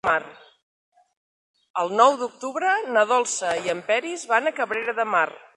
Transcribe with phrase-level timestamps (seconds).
[1.83, 5.27] El nou d'octubre na Dolça i en Peris van a Cabrera de Mar.